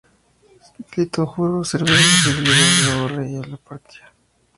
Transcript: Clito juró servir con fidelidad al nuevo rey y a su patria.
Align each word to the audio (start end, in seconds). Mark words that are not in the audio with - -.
Clito 0.89 1.27
juró 1.27 1.63
servir 1.63 1.93
con 2.23 2.33
fidelidad 2.33 2.57
al 2.89 2.93
nuevo 2.93 3.07
rey 3.09 3.35
y 3.35 3.37
a 3.37 3.43
su 3.43 3.57
patria. 3.59 4.11